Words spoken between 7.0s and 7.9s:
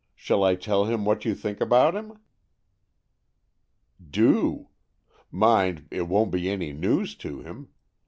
to him.